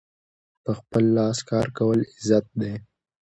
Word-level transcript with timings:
په 0.63 0.71
خپل 0.79 1.03
لاس 1.17 1.37
کار 1.49 1.67
کول 1.77 1.99
عزت 2.13 2.45
دی. 2.59 2.73